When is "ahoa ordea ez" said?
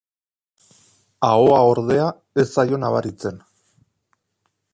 1.27-2.49